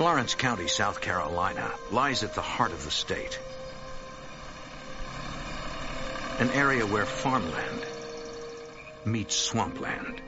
[0.00, 3.38] Florence County, South Carolina, lies at the heart of the state.
[6.38, 7.84] An area where farmland
[9.04, 10.22] meets swampland.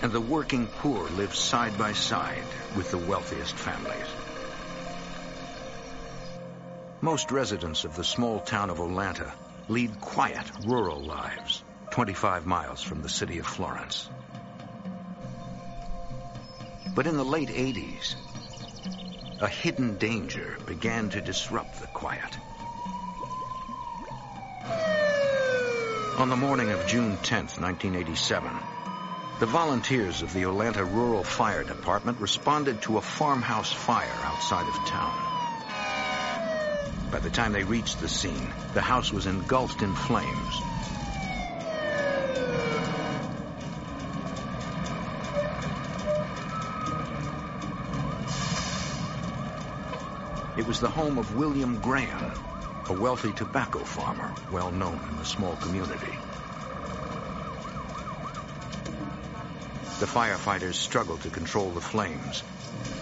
[0.00, 4.08] And the working poor live side by side with the wealthiest families.
[7.02, 9.30] Most residents of the small town of Olanta
[9.68, 14.08] lead quiet, rural lives, 25 miles from the city of Florence.
[16.94, 18.14] But in the late 80s,
[19.40, 22.36] a hidden danger began to disrupt the quiet.
[26.18, 28.52] On the morning of June 10, 1987,
[29.40, 34.74] the volunteers of the Olanta Rural Fire Department responded to a farmhouse fire outside of
[34.86, 35.32] town.
[37.10, 40.60] By the time they reached the scene, the house was engulfed in flames.
[50.54, 52.30] It was the home of William Graham,
[52.90, 56.18] a wealthy tobacco farmer well known in the small community.
[59.98, 62.42] The firefighters struggled to control the flames,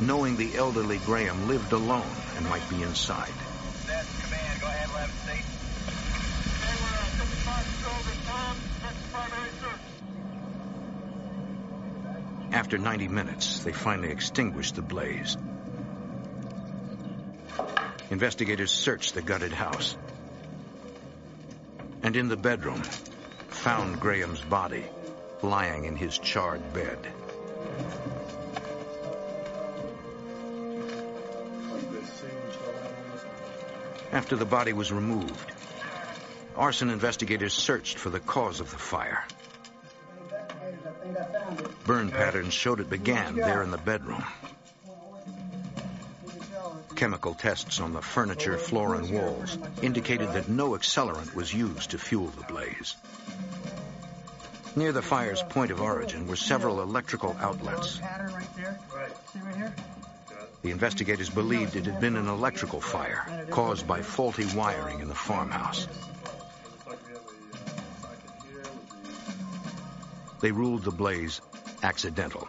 [0.00, 3.34] knowing the elderly Graham lived alone and might be inside.
[12.52, 15.36] After 90 minutes, they finally extinguished the blaze.
[18.10, 19.96] Investigators searched the gutted house.
[22.02, 22.82] And in the bedroom,
[23.48, 24.84] found Graham's body
[25.42, 26.98] lying in his charred bed.
[34.12, 35.52] After the body was removed,
[36.56, 39.24] arson investigators searched for the cause of the fire.
[41.84, 44.24] Burn patterns showed it began there in the bedroom.
[46.96, 51.98] Chemical tests on the furniture, floor, and walls indicated that no accelerant was used to
[51.98, 52.94] fuel the blaze.
[54.76, 58.00] Near the fire's point of origin were several electrical outlets.
[60.62, 65.14] The investigators believed it had been an electrical fire caused by faulty wiring in the
[65.14, 65.86] farmhouse.
[70.40, 71.40] They ruled the blaze
[71.82, 72.48] accidental.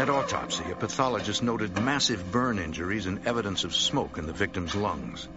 [0.00, 4.74] At autopsy, a pathologist noted massive burn injuries and evidence of smoke in the victim's
[4.74, 5.28] lungs.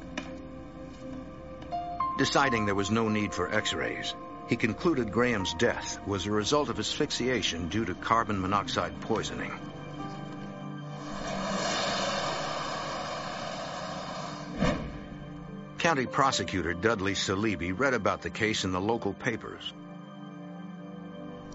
[2.18, 4.16] Deciding there was no need for x-rays,
[4.48, 9.52] he concluded Graham's death was a result of asphyxiation due to carbon monoxide poisoning.
[15.78, 19.74] County Prosecutor Dudley Saleeby read about the case in the local papers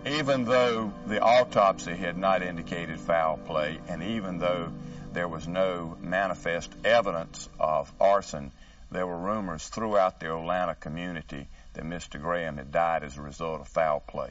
[0.07, 4.73] even though the autopsy had not indicated foul play, and even though
[5.13, 8.53] there was no manifest evidence of arson,
[8.91, 12.21] there were rumors throughout the Olanta community that Mr.
[12.21, 14.31] Graham had died as a result of foul play.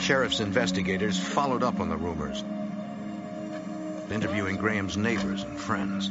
[0.00, 2.42] Sheriff's investigators followed up on the rumors,
[4.10, 6.10] interviewing Graham's neighbors and friends.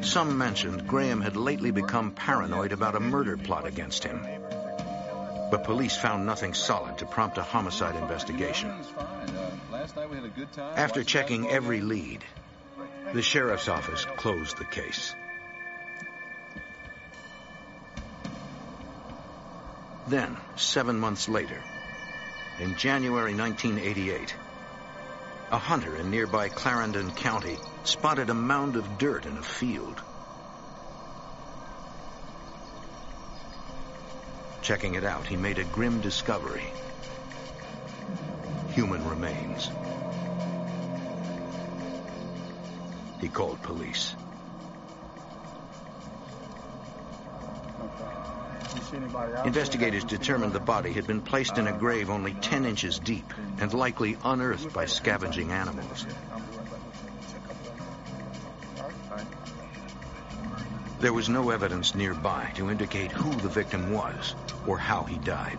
[0.00, 4.26] Some mentioned Graham had lately become paranoid about a murder plot against him.
[5.50, 8.72] But police found nothing solid to prompt a homicide investigation.
[10.76, 12.24] After checking every lead,
[13.12, 15.14] the sheriff's office closed the case.
[20.06, 21.62] Then, seven months later,
[22.58, 24.34] in January 1988,
[25.50, 30.02] a hunter in nearby Clarendon County spotted a mound of dirt in a field.
[34.62, 36.64] Checking it out, he made a grim discovery.
[38.70, 39.70] Human remains.
[43.20, 44.16] He called police.
[49.44, 53.72] Investigators determined the body had been placed in a grave only 10 inches deep and
[53.74, 56.06] likely unearthed by scavenging animals.
[61.00, 64.36] There was no evidence nearby to indicate who the victim was
[64.66, 65.58] or how he died.